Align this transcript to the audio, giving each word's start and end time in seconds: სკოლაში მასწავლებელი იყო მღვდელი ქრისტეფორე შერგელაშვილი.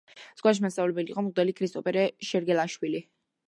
სკოლაში 0.39 0.63
მასწავლებელი 0.63 1.13
იყო 1.15 1.25
მღვდელი 1.27 1.55
ქრისტეფორე 1.61 2.09
შერგელაშვილი. 2.33 3.07